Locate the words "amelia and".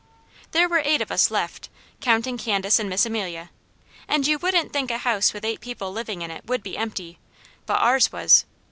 3.05-4.25